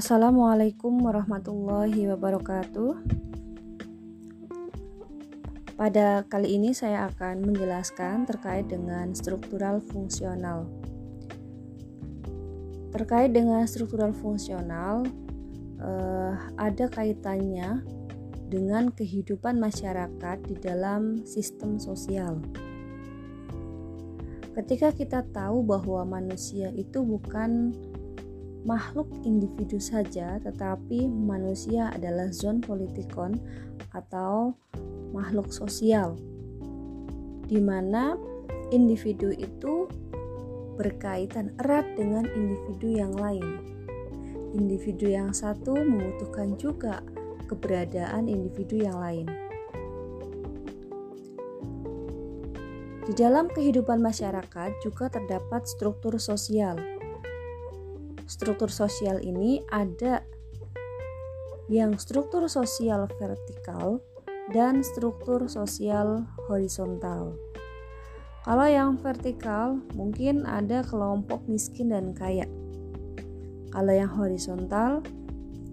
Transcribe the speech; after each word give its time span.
Assalamualaikum 0.00 0.96
warahmatullahi 0.96 2.08
wabarakatuh. 2.08 3.04
Pada 5.76 6.24
kali 6.24 6.56
ini 6.56 6.72
saya 6.72 7.12
akan 7.12 7.44
menjelaskan 7.44 8.24
terkait 8.24 8.64
dengan 8.72 9.12
struktural 9.12 9.84
fungsional. 9.84 10.72
Terkait 12.96 13.28
dengan 13.36 13.60
struktural 13.68 14.16
fungsional, 14.16 15.04
eh, 15.84 16.32
ada 16.56 16.88
kaitannya 16.88 17.84
dengan 18.48 18.88
kehidupan 18.96 19.60
masyarakat 19.60 20.36
di 20.48 20.56
dalam 20.64 21.28
sistem 21.28 21.76
sosial. 21.76 22.40
Ketika 24.56 24.96
kita 24.96 25.28
tahu 25.28 25.60
bahwa 25.60 26.08
manusia 26.08 26.72
itu 26.72 27.04
bukan 27.04 27.76
makhluk 28.64 29.08
individu 29.24 29.80
saja, 29.80 30.36
tetapi 30.42 31.08
manusia 31.08 31.88
adalah 31.92 32.28
zon 32.28 32.60
politikon 32.60 33.40
atau 33.96 34.52
makhluk 35.10 35.50
sosial, 35.50 36.14
di 37.48 37.58
mana 37.58 38.14
individu 38.70 39.32
itu 39.34 39.88
berkaitan 40.76 41.52
erat 41.60 41.84
dengan 41.96 42.24
individu 42.32 42.88
yang 42.88 43.12
lain. 43.16 43.44
Individu 44.50 45.12
yang 45.12 45.30
satu 45.30 45.76
membutuhkan 45.76 46.58
juga 46.58 47.04
keberadaan 47.46 48.26
individu 48.26 48.80
yang 48.82 48.98
lain. 48.98 49.28
Di 53.10 53.18
dalam 53.18 53.50
kehidupan 53.50 53.98
masyarakat 53.98 54.70
juga 54.86 55.10
terdapat 55.10 55.66
struktur 55.66 56.14
sosial. 56.22 56.99
Struktur 58.30 58.70
sosial 58.70 59.18
ini 59.26 59.58
ada 59.74 60.22
yang 61.66 61.98
struktur 61.98 62.46
sosial 62.46 63.10
vertikal 63.18 63.98
dan 64.54 64.86
struktur 64.86 65.50
sosial 65.50 66.30
horizontal. 66.46 67.34
Kalau 68.46 68.70
yang 68.70 69.02
vertikal, 69.02 69.82
mungkin 69.98 70.46
ada 70.46 70.86
kelompok 70.86 71.42
miskin 71.50 71.90
dan 71.90 72.14
kaya. 72.14 72.46
Kalau 73.74 73.90
yang 73.90 74.14
horizontal, 74.14 75.02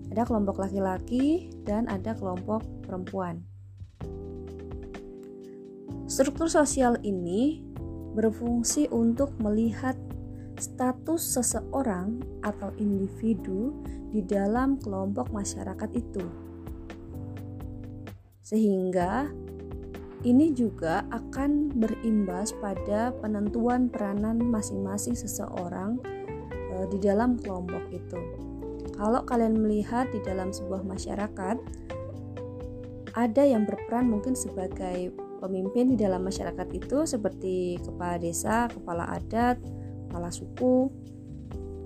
ada 0.09 0.25
kelompok 0.25 0.57
laki-laki 0.57 1.53
dan 1.61 1.85
ada 1.85 2.17
kelompok 2.17 2.65
perempuan. 2.81 3.45
Struktur 6.09 6.49
sosial 6.49 6.97
ini 7.05 7.61
berfungsi 8.17 8.89
untuk 8.89 9.37
melihat 9.37 9.93
status 10.57 11.21
seseorang 11.37 12.21
atau 12.41 12.73
individu 12.81 13.77
di 14.09 14.25
dalam 14.25 14.81
kelompok 14.81 15.29
masyarakat 15.29 15.89
itu. 15.93 16.25
Sehingga 18.41 19.29
ini 20.25 20.49
juga 20.55 21.05
akan 21.13 21.77
berimbas 21.77 22.49
pada 22.57 23.13
penentuan 23.21 23.85
peranan 23.85 24.41
masing-masing 24.41 25.13
seseorang 25.13 26.01
e, 26.49 26.89
di 26.89 26.97
dalam 26.97 27.37
kelompok 27.37 27.85
itu. 27.93 28.17
Kalau 28.97 29.21
kalian 29.29 29.61
melihat 29.61 30.09
di 30.09 30.17
dalam 30.25 30.49
sebuah 30.49 30.81
masyarakat, 30.81 31.57
ada 33.13 33.43
yang 33.45 33.69
berperan 33.69 34.09
mungkin 34.09 34.33
sebagai 34.33 35.13
pemimpin 35.37 35.93
di 35.93 35.97
dalam 36.01 36.25
masyarakat 36.25 36.67
itu 36.73 37.05
seperti 37.05 37.77
kepala 37.85 38.17
desa, 38.17 38.65
kepala 38.73 39.05
adat, 39.13 39.61
kepala 40.07 40.31
suku. 40.31 40.87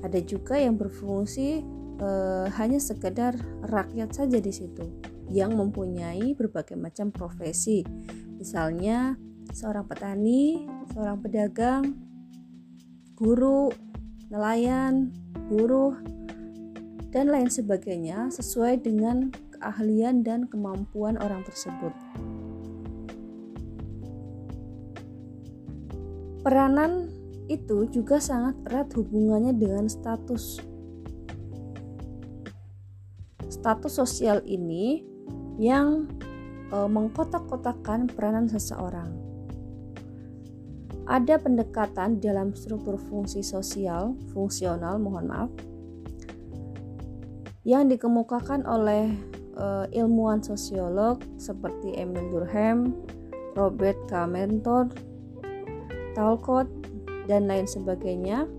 Ada 0.06 0.22
juga 0.22 0.58
yang 0.58 0.78
berfungsi 0.78 1.62
e, 1.98 2.10
hanya 2.54 2.80
sekedar 2.82 3.38
rakyat 3.66 4.14
saja 4.14 4.38
di 4.38 4.54
situ 4.54 4.86
yang 5.30 5.58
mempunyai 5.58 6.34
berbagai 6.38 6.78
macam 6.78 7.10
profesi. 7.10 7.82
Misalnya 8.38 9.20
seorang 9.54 9.86
petani, 9.86 10.66
seorang 10.94 11.22
pedagang, 11.22 11.98
guru, 13.20 13.70
nelayan, 14.32 15.14
buruh, 15.52 15.94
dan 17.12 17.28
lain 17.28 17.52
sebagainya 17.52 18.32
sesuai 18.32 18.82
dengan 18.82 19.30
keahlian 19.60 20.24
dan 20.24 20.48
kemampuan 20.48 21.20
orang 21.20 21.44
tersebut. 21.44 21.92
Peranan 26.42 27.11
itu 27.52 27.84
juga 27.92 28.24
sangat 28.24 28.56
erat 28.72 28.88
hubungannya 28.96 29.52
dengan 29.52 29.92
status. 29.92 30.64
Status 33.52 33.94
sosial 33.94 34.40
ini 34.48 35.04
yang 35.60 36.08
e, 36.72 36.78
mengkotak-kotakan 36.88 38.08
peranan 38.08 38.48
seseorang. 38.48 39.12
Ada 41.12 41.44
pendekatan 41.44 42.24
dalam 42.24 42.56
struktur 42.56 42.96
fungsi 42.96 43.44
sosial, 43.44 44.16
fungsional, 44.32 44.96
mohon 44.96 45.28
maaf, 45.28 45.52
yang 47.68 47.92
dikemukakan 47.92 48.64
oleh 48.64 49.12
e, 49.60 49.66
ilmuwan 49.92 50.40
sosiolog 50.40 51.20
seperti 51.36 52.00
Emil 52.00 52.32
Durkheim, 52.32 52.96
Robert 53.60 54.00
K. 54.08 54.24
Talcott, 56.16 56.81
dan 57.30 57.50
lain 57.50 57.70
sebagainya 57.70 58.50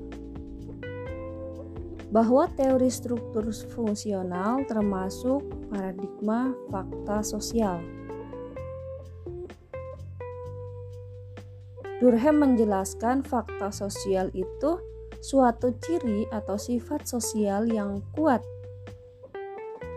bahwa 2.12 2.44
teori 2.52 2.92
struktur 2.92 3.48
fungsional 3.72 4.68
termasuk 4.68 5.40
paradigma 5.72 6.52
fakta 6.68 7.24
sosial. 7.24 7.80
Durkheim 12.02 12.36
menjelaskan 12.42 13.24
fakta 13.24 13.72
sosial 13.72 14.28
itu 14.36 14.76
suatu 15.22 15.72
ciri 15.80 16.28
atau 16.34 16.58
sifat 16.60 17.06
sosial 17.08 17.70
yang 17.70 18.04
kuat. 18.12 18.44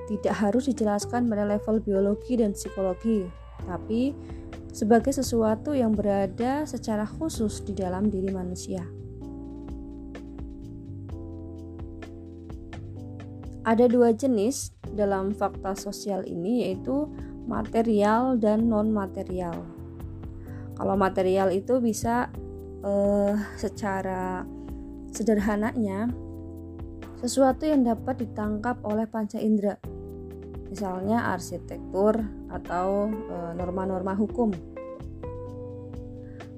Tidak 0.06 0.32
harus 0.32 0.70
dijelaskan 0.70 1.26
pada 1.26 1.50
level 1.50 1.82
biologi 1.82 2.38
dan 2.38 2.54
psikologi, 2.54 3.26
tapi 3.66 4.14
sebagai 4.76 5.16
sesuatu 5.16 5.72
yang 5.72 5.96
berada 5.96 6.68
secara 6.68 7.08
khusus 7.08 7.64
di 7.64 7.72
dalam 7.72 8.12
diri 8.12 8.28
manusia. 8.28 8.84
Ada 13.64 13.88
dua 13.88 14.12
jenis 14.12 14.76
dalam 14.92 15.32
fakta 15.32 15.80
sosial 15.80 16.28
ini 16.28 16.68
yaitu 16.68 17.08
material 17.48 18.36
dan 18.36 18.68
non 18.68 18.92
material. 18.92 19.64
Kalau 20.76 21.00
material 21.00 21.56
itu 21.56 21.80
bisa 21.80 22.28
eh, 22.84 23.34
secara 23.56 24.44
sederhananya 25.16 26.12
sesuatu 27.24 27.64
yang 27.64 27.88
dapat 27.88 28.28
ditangkap 28.28 28.84
oleh 28.84 29.08
panca 29.08 29.40
indera 29.40 29.80
misalnya 30.76 31.32
arsitektur 31.32 32.20
atau 32.52 33.08
e, 33.08 33.36
norma-norma 33.56 34.12
hukum. 34.12 34.52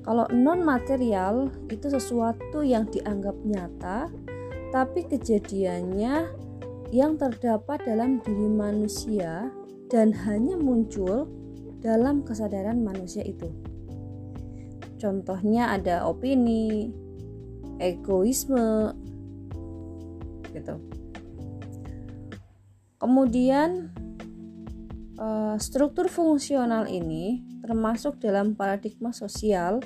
Kalau 0.01 0.25
non 0.33 0.66
material 0.66 1.53
itu 1.69 1.85
sesuatu 1.85 2.66
yang 2.66 2.89
dianggap 2.89 3.38
nyata, 3.45 4.09
tapi 4.73 5.06
kejadiannya 5.06 6.33
yang 6.89 7.13
terdapat 7.22 7.85
dalam 7.85 8.17
diri 8.25 8.50
manusia 8.50 9.53
dan 9.85 10.09
hanya 10.25 10.57
muncul 10.57 11.29
dalam 11.85 12.25
kesadaran 12.25 12.81
manusia 12.81 13.22
itu. 13.22 13.53
Contohnya 14.97 15.77
ada 15.77 16.09
opini, 16.09 16.89
egoisme, 17.77 18.97
gitu. 20.57 20.81
Kemudian 22.97 23.94
struktur 25.57 26.05
fungsional 26.09 26.85
ini 26.85 27.41
termasuk 27.65 28.21
dalam 28.21 28.53
paradigma 28.53 29.09
sosial 29.09 29.81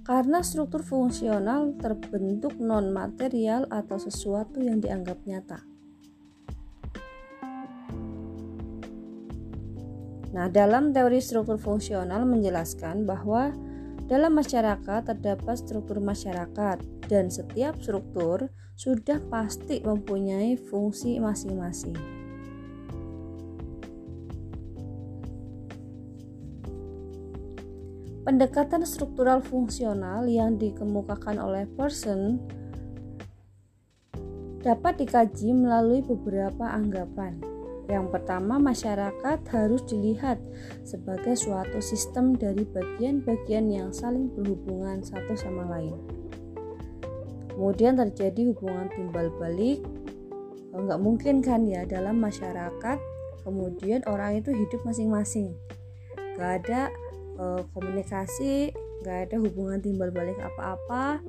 karena 0.00 0.40
struktur 0.40 0.80
fungsional 0.80 1.76
terbentuk 1.76 2.56
non 2.56 2.88
material 2.90 3.68
atau 3.68 4.00
sesuatu 4.00 4.58
yang 4.58 4.80
dianggap 4.80 5.20
nyata. 5.28 5.60
Nah, 10.30 10.46
dalam 10.46 10.94
teori 10.94 11.18
struktur 11.18 11.58
fungsional 11.58 12.22
menjelaskan 12.22 13.02
bahwa 13.02 13.50
dalam 14.06 14.34
masyarakat 14.34 15.06
terdapat 15.06 15.56
struktur 15.58 15.98
masyarakat 16.02 16.82
dan 17.06 17.30
setiap 17.30 17.78
struktur 17.78 18.50
sudah 18.78 19.18
pasti 19.30 19.82
mempunyai 19.82 20.54
fungsi 20.56 21.18
masing-masing. 21.18 22.19
Pendekatan 28.30 28.86
struktural 28.86 29.42
fungsional 29.42 30.22
yang 30.30 30.54
dikemukakan 30.54 31.42
oleh 31.42 31.66
Person 31.74 32.38
dapat 34.62 35.02
dikaji 35.02 35.50
melalui 35.50 35.98
beberapa 35.98 36.62
anggapan. 36.62 37.42
Yang 37.90 38.06
pertama, 38.14 38.62
masyarakat 38.62 39.42
harus 39.50 39.82
dilihat 39.82 40.38
sebagai 40.86 41.34
suatu 41.34 41.82
sistem 41.82 42.38
dari 42.38 42.62
bagian-bagian 42.70 43.66
yang 43.66 43.90
saling 43.90 44.30
berhubungan 44.30 45.02
satu 45.02 45.34
sama 45.34 45.66
lain. 45.66 45.98
Kemudian 47.50 47.98
terjadi 47.98 48.54
hubungan 48.54 48.86
timbal 48.94 49.26
balik, 49.42 49.82
nggak 50.70 51.02
mungkin 51.02 51.42
kan 51.42 51.66
ya 51.66 51.82
dalam 51.82 52.22
masyarakat. 52.22 52.98
Kemudian 53.42 54.06
orang 54.06 54.38
itu 54.38 54.54
hidup 54.54 54.86
masing-masing, 54.86 55.50
nggak 56.38 56.52
ada 56.62 56.94
e, 57.40 57.64
komunikasi, 57.72 58.76
nggak 59.00 59.18
ada 59.32 59.36
hubungan 59.40 59.80
timbal 59.80 60.12
balik 60.12 60.36
apa-apa, 60.36 61.24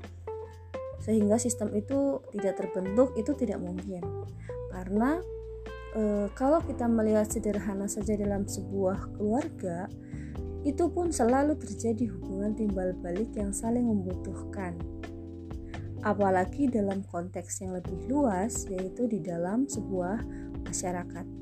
sehingga 0.99 1.39
sistem 1.39 1.71
itu 1.71 2.19
tidak 2.35 2.59
terbentuk 2.59 3.15
itu 3.15 3.31
tidak 3.33 3.63
mungkin 3.63 4.03
karena 4.71 5.19
e, 5.93 6.31
kalau 6.33 6.63
kita 6.63 6.87
melihat 6.87 7.27
sederhana 7.27 7.85
saja 7.85 8.15
dalam 8.15 8.47
sebuah 8.47 9.11
keluarga, 9.19 9.91
itu 10.63 10.87
pun 10.87 11.11
selalu 11.11 11.59
terjadi 11.59 12.07
hubungan 12.17 12.55
timbal 12.55 12.95
balik 13.03 13.35
yang 13.35 13.51
saling 13.51 13.83
membutuhkan. 13.83 14.79
Apalagi 16.01 16.65
dalam 16.65 17.05
konteks 17.05 17.61
yang 17.61 17.77
lebih 17.77 18.09
luas, 18.09 18.65
yaitu 18.71 19.05
di 19.05 19.21
dalam 19.21 19.69
sebuah 19.69 20.23
masyarakat. 20.65 21.40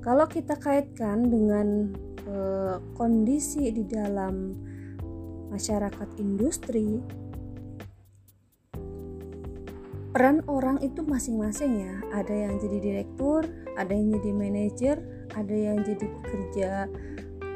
Kalau 0.00 0.24
kita 0.24 0.56
kaitkan 0.56 1.28
dengan 1.28 1.92
e, 2.24 2.36
kondisi 2.96 3.68
di 3.68 3.84
dalam 3.84 4.56
masyarakat 5.52 6.08
industri, 6.16 7.04
peran 10.10 10.42
orang 10.50 10.82
itu 10.82 11.00
masing-masing 11.06 11.86
ya. 11.86 11.94
Ada 12.12 12.34
yang 12.34 12.54
jadi 12.58 12.78
direktur 12.82 13.46
ada 13.78 13.92
yang 13.94 14.12
jadi 14.18 14.30
manajer 14.34 14.96
ada 15.38 15.54
yang 15.54 15.78
jadi 15.86 16.06
pekerja 16.10 16.70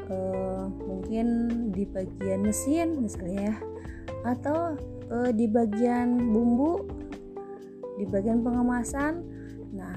uh, 0.07 0.65
mungkin 0.71 1.25
di 1.75 1.83
bagian 1.83 2.41
mesin 2.47 3.03
misalnya 3.03 3.51
ya. 3.51 3.55
Atau 4.23 4.79
uh, 5.11 5.31
di 5.35 5.45
bagian 5.45 6.31
bumbu 6.31 6.87
di 7.99 8.07
bagian 8.07 8.41
pengemasan. 8.41 9.21
Nah 9.75 9.95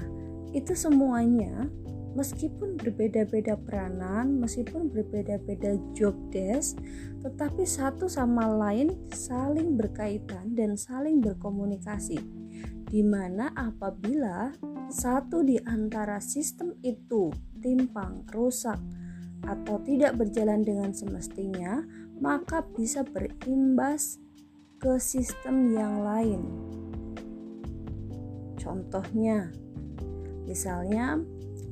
itu 0.51 0.75
semuanya 0.75 1.71
meskipun 2.17 2.77
berbeda-beda 2.79 3.59
peranan 3.59 4.41
meskipun 4.41 4.89
berbeda-beda 4.89 5.77
job 5.93 6.15
desk 6.33 6.77
tetapi 7.21 7.67
satu 7.67 8.09
sama 8.09 8.49
lain 8.49 8.95
saling 9.13 9.77
berkaitan 9.77 10.57
dan 10.57 10.73
saling 10.73 11.21
berkomunikasi 11.21 12.17
di 12.89 13.05
mana 13.05 13.53
apabila 13.53 14.49
satu 14.89 15.45
di 15.45 15.61
antara 15.61 16.17
sistem 16.17 16.73
itu 16.81 17.29
timpang, 17.61 18.25
rusak, 18.33 18.81
atau 19.45 19.79
tidak 19.85 20.17
berjalan 20.19 20.65
dengan 20.65 20.91
semestinya, 20.91 21.85
maka 22.19 22.65
bisa 22.75 23.05
berimbas 23.05 24.19
ke 24.81 24.97
sistem 24.97 25.71
yang 25.71 26.03
lain. 26.03 26.41
Contohnya, 28.59 29.53
misalnya 30.43 31.21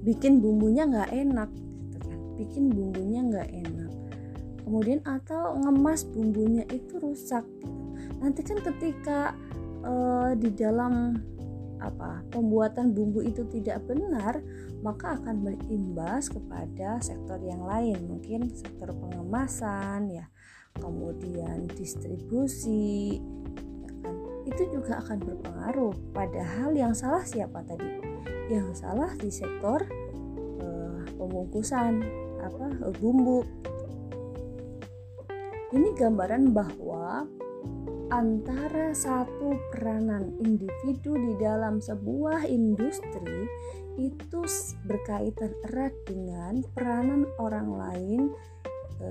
bikin 0.08 0.40
bumbunya 0.40 0.88
nggak 0.88 1.12
enak, 1.12 1.52
gitu 1.92 1.98
kan? 2.00 2.20
bikin 2.40 2.64
bumbunya 2.72 3.20
nggak 3.28 3.50
enak. 3.52 3.92
Kemudian 4.64 5.00
atau 5.04 5.60
ngemas 5.60 6.08
bumbunya 6.08 6.64
itu 6.72 6.96
rusak. 7.04 7.44
Gitu. 7.60 7.76
Nanti 8.24 8.42
kan 8.48 8.60
ketika 8.64 9.20
uh, 9.84 10.32
di 10.40 10.48
dalam 10.56 11.20
apa 11.78 12.26
pembuatan 12.34 12.90
bumbu 12.90 13.22
itu 13.22 13.46
tidak 13.54 13.86
benar 13.86 14.42
maka 14.82 15.18
akan 15.22 15.46
berimbas 15.46 16.30
kepada 16.30 16.98
sektor 17.02 17.38
yang 17.42 17.62
lain 17.66 18.02
mungkin 18.10 18.50
sektor 18.50 18.94
pengemasan 18.98 20.10
ya 20.10 20.26
kemudian 20.78 21.70
distribusi 21.78 23.22
itu 24.48 24.64
juga 24.72 25.04
akan 25.04 25.20
berpengaruh 25.20 25.94
padahal 26.16 26.72
yang 26.72 26.96
salah 26.96 27.24
siapa 27.28 27.60
tadi 27.68 28.00
yang 28.48 28.72
salah 28.72 29.12
di 29.20 29.28
sektor 29.28 29.84
uh, 30.64 31.04
pembungkusan 31.20 32.00
apa 32.40 32.68
bumbu 33.04 33.44
ini 35.76 35.92
gambaran 36.00 36.56
bahwa 36.56 37.28
antara 38.08 38.96
satu 38.96 39.52
peranan 39.76 40.32
individu 40.40 41.20
di 41.20 41.36
dalam 41.44 41.84
sebuah 41.84 42.48
industri 42.48 43.52
itu 44.00 44.42
berkaitan 44.88 45.52
erat 45.68 45.92
dengan 46.08 46.64
peranan 46.72 47.28
orang 47.36 47.68
lain 47.68 48.22
e, 49.04 49.10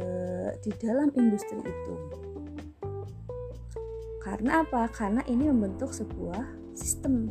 di 0.65 0.73
dalam 0.81 1.13
industri 1.13 1.61
itu. 1.61 1.95
Karena 4.27 4.67
apa? 4.67 4.91
Karena 4.91 5.23
ini 5.31 5.47
membentuk 5.47 5.95
sebuah 5.95 6.75
sistem. 6.75 7.31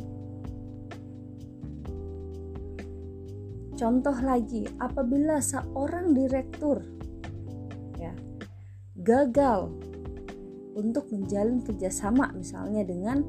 Contoh 3.76 4.16
lagi, 4.24 4.64
apabila 4.80 5.36
seorang 5.36 6.16
direktur 6.16 6.80
ya 8.00 8.16
gagal 8.96 9.68
untuk 10.72 11.12
menjalin 11.12 11.60
kerjasama 11.60 12.32
misalnya 12.32 12.80
dengan 12.88 13.20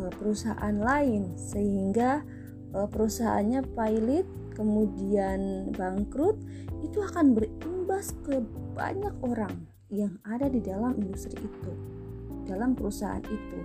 uh, 0.00 0.08
perusahaan 0.16 0.72
lain 0.80 1.36
sehingga 1.36 2.24
uh, 2.72 2.88
perusahaannya 2.88 3.68
pilot 3.76 4.24
kemudian 4.56 5.68
bangkrut 5.76 6.40
itu 6.80 7.04
akan 7.04 7.36
berimbas 7.36 8.16
ke 8.24 8.40
banyak 8.72 9.12
orang 9.20 9.52
yang 9.92 10.16
ada 10.24 10.48
di 10.48 10.64
dalam 10.64 10.96
industri 10.96 11.36
itu 11.36 11.72
dalam 12.44 12.76
perusahaan 12.76 13.24
itu. 13.24 13.60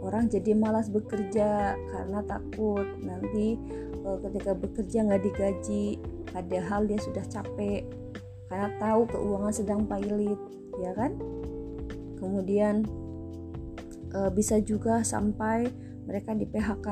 Orang 0.00 0.26
jadi 0.26 0.56
malas 0.56 0.90
bekerja 0.90 1.76
karena 1.76 2.20
takut 2.26 2.86
nanti 3.04 3.54
uh, 4.02 4.18
ketika 4.26 4.56
bekerja 4.56 5.06
nggak 5.06 5.22
digaji 5.22 6.00
padahal 6.32 6.88
dia 6.88 6.98
sudah 6.98 7.22
capek 7.28 7.84
karena 8.50 8.68
tahu 8.82 9.06
keuangan 9.06 9.54
sedang 9.54 9.86
pailit 9.86 10.40
ya 10.82 10.90
kan? 10.98 11.14
Kemudian 12.18 12.84
e, 14.10 14.18
bisa 14.34 14.58
juga 14.60 15.06
sampai 15.06 15.70
mereka 16.04 16.34
di 16.34 16.44
PHK 16.44 16.88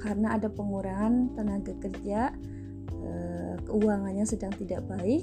karena 0.00 0.36
ada 0.36 0.48
pengurangan 0.48 1.36
tenaga 1.36 1.76
kerja 1.76 2.32
e, 2.88 3.10
keuangannya 3.68 4.24
sedang 4.24 4.52
tidak 4.56 4.80
baik. 4.88 5.22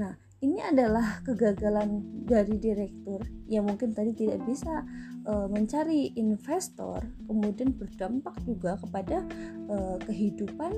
Nah 0.00 0.16
ini 0.38 0.62
adalah 0.62 1.18
kegagalan 1.26 2.02
dari 2.22 2.58
direktur 2.62 3.18
yang 3.50 3.66
mungkin 3.66 3.90
tadi 3.90 4.14
tidak 4.14 4.38
bisa 4.46 4.86
e, 5.26 5.32
mencari 5.50 6.14
investor 6.14 7.02
kemudian 7.26 7.74
berdampak 7.74 8.38
juga 8.46 8.78
kepada 8.78 9.26
e, 9.66 9.76
kehidupan 10.06 10.72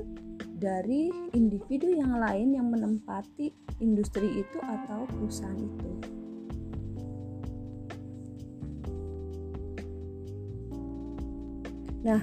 dari 0.60 1.08
individu 1.36 1.92
yang 1.92 2.16
lain 2.16 2.56
yang 2.56 2.68
menempati 2.68 3.52
industri 3.80 4.44
itu 4.44 4.58
atau 4.60 5.08
perusahaan 5.08 5.56
itu. 5.56 5.92
Nah, 12.00 12.20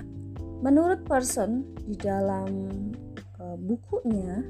menurut 0.62 1.06
person 1.06 1.66
di 1.86 1.98
dalam 1.98 2.50
uh, 3.42 3.58
bukunya 3.58 4.42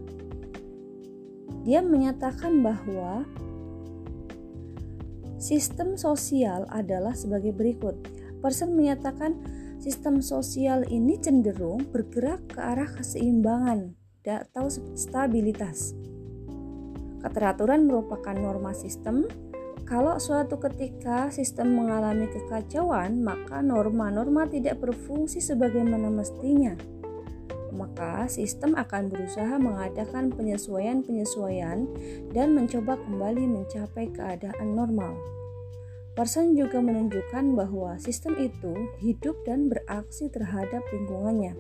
dia 1.68 1.84
menyatakan 1.84 2.64
bahwa 2.64 3.28
sistem 5.36 6.00
sosial 6.00 6.64
adalah 6.72 7.12
sebagai 7.12 7.52
berikut. 7.52 8.08
Person 8.40 8.72
menyatakan 8.72 9.36
sistem 9.84 10.24
sosial 10.24 10.88
ini 10.88 11.20
cenderung 11.20 11.84
bergerak 11.92 12.56
ke 12.56 12.64
arah 12.64 12.88
keseimbangan 12.88 14.00
atau 14.24 14.72
stabilitas. 14.96 15.92
Keteraturan 17.20 17.84
merupakan 17.84 18.36
norma 18.36 18.72
sistem. 18.72 19.28
Kalau 19.88 20.20
suatu 20.20 20.60
ketika 20.60 21.32
sistem 21.32 21.76
mengalami 21.76 22.28
kekacauan, 22.28 23.24
maka 23.24 23.64
norma-norma 23.64 24.48
tidak 24.48 24.84
berfungsi 24.84 25.40
sebagaimana 25.40 26.12
mestinya. 26.12 26.97
Maka 27.78 28.26
sistem 28.26 28.74
akan 28.74 29.14
berusaha 29.14 29.62
mengadakan 29.62 30.34
penyesuaian-penyesuaian 30.34 31.86
dan 32.34 32.58
mencoba 32.58 32.98
kembali 32.98 33.46
mencapai 33.46 34.10
keadaan 34.10 34.74
normal. 34.74 35.14
Parson 36.18 36.58
juga 36.58 36.82
menunjukkan 36.82 37.54
bahwa 37.54 38.02
sistem 38.02 38.34
itu 38.42 38.74
hidup 38.98 39.38
dan 39.46 39.70
beraksi 39.70 40.26
terhadap 40.34 40.82
lingkungannya. 40.90 41.54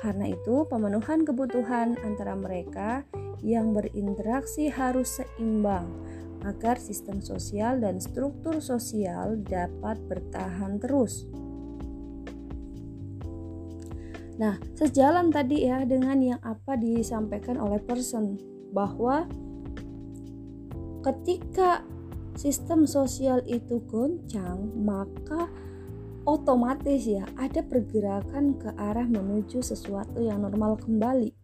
Karena 0.00 0.32
itu, 0.32 0.64
pemenuhan 0.64 1.28
kebutuhan 1.28 2.00
antara 2.00 2.32
mereka 2.32 3.04
yang 3.44 3.76
berinteraksi 3.76 4.72
harus 4.72 5.20
seimbang 5.20 5.84
agar 6.48 6.80
sistem 6.80 7.22
sosial 7.22 7.78
dan 7.78 8.00
struktur 8.00 8.58
sosial 8.58 9.38
dapat 9.44 10.00
bertahan 10.08 10.80
terus. 10.80 11.28
Nah, 14.40 14.56
sejalan 14.72 15.28
tadi 15.28 15.68
ya 15.68 15.84
dengan 15.84 16.16
yang 16.22 16.40
apa 16.40 16.76
disampaikan 16.80 17.60
oleh 17.60 17.80
person 17.84 18.40
bahwa 18.72 19.28
ketika 21.04 21.84
sistem 22.32 22.88
sosial 22.88 23.44
itu 23.44 23.84
goncang, 23.84 24.72
maka 24.80 25.52
otomatis 26.24 27.04
ya 27.04 27.28
ada 27.36 27.60
pergerakan 27.60 28.56
ke 28.56 28.70
arah 28.78 29.04
menuju 29.04 29.60
sesuatu 29.60 30.22
yang 30.22 30.46
normal 30.46 30.80
kembali. 30.80 31.34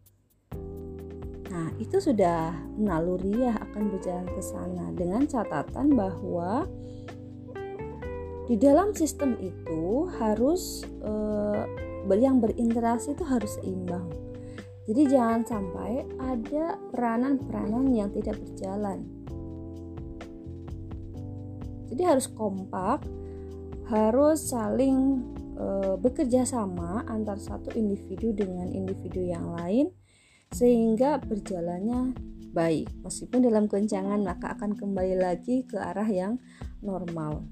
Nah, 1.52 1.68
itu 1.76 1.98
sudah 2.00 2.54
naluriah 2.78 3.56
akan 3.68 3.92
berjalan 3.92 4.28
ke 4.32 4.40
sana 4.40 4.88
dengan 4.94 5.28
catatan 5.28 5.92
bahwa 5.92 6.64
di 8.48 8.56
dalam 8.56 8.96
sistem 8.96 9.36
itu 9.44 10.08
harus 10.16 10.86
eh, 11.04 11.87
yang 12.16 12.40
berinteraksi 12.40 13.12
itu 13.12 13.24
harus 13.28 13.60
seimbang. 13.60 14.08
Jadi 14.88 15.02
jangan 15.12 15.44
sampai 15.44 16.00
ada 16.16 16.80
peranan-peranan 16.88 17.92
yang 17.92 18.08
tidak 18.08 18.40
berjalan. 18.40 19.04
Jadi 21.92 22.02
harus 22.08 22.24
kompak, 22.32 23.04
harus 23.92 24.48
saling 24.48 25.20
e, 25.60 25.66
bekerja 26.00 26.48
sama 26.48 27.04
antar 27.04 27.36
satu 27.36 27.76
individu 27.76 28.32
dengan 28.32 28.72
individu 28.72 29.20
yang 29.20 29.52
lain 29.60 29.92
sehingga 30.52 31.20
berjalannya 31.20 32.16
baik. 32.56 32.88
Meskipun 33.04 33.44
dalam 33.44 33.68
goncangan 33.68 34.24
maka 34.24 34.56
akan 34.56 34.72
kembali 34.72 35.20
lagi 35.20 35.68
ke 35.68 35.76
arah 35.76 36.08
yang 36.08 36.40
normal. 36.80 37.44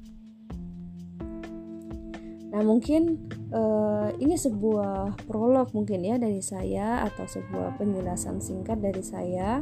Nah, 2.56 2.64
mungkin 2.64 3.28
uh, 3.52 4.08
ini 4.16 4.32
sebuah 4.32 5.28
prolog 5.28 5.76
mungkin 5.76 6.00
ya 6.00 6.16
dari 6.16 6.40
saya 6.40 7.04
atau 7.04 7.28
sebuah 7.28 7.76
penjelasan 7.76 8.40
singkat 8.40 8.80
dari 8.80 9.04
saya 9.04 9.60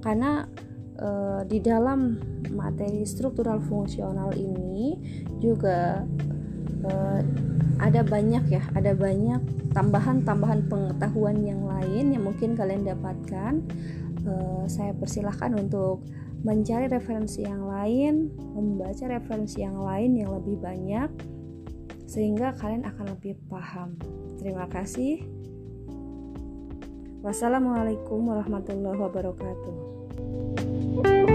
karena 0.00 0.48
uh, 0.96 1.44
di 1.44 1.60
dalam 1.60 2.16
materi 2.56 3.04
struktural 3.04 3.60
fungsional 3.60 4.32
ini 4.32 4.96
juga 5.44 6.08
uh, 6.88 7.20
ada 7.84 8.00
banyak 8.00 8.48
ya, 8.48 8.64
ada 8.80 8.96
banyak 8.96 9.44
tambahan-tambahan 9.76 10.72
pengetahuan 10.72 11.36
yang 11.44 11.68
lain 11.68 12.16
yang 12.16 12.24
mungkin 12.24 12.56
kalian 12.56 12.88
dapatkan. 12.88 13.60
Uh, 14.24 14.64
saya 14.72 14.96
persilahkan 14.96 15.52
untuk 15.52 16.00
mencari 16.48 16.88
referensi 16.88 17.44
yang 17.44 17.68
lain, 17.68 18.32
membaca 18.56 19.04
referensi 19.04 19.60
yang 19.60 19.76
lain 19.76 20.16
yang 20.16 20.32
lebih 20.32 20.56
banyak 20.56 21.10
sehingga 22.12 22.52
kalian 22.60 22.84
akan 22.84 23.16
lebih 23.16 23.40
paham. 23.48 23.96
Terima 24.36 24.68
kasih. 24.68 25.24
Wassalamualaikum 27.24 28.28
warahmatullahi 28.28 29.00
wabarakatuh. 29.00 31.31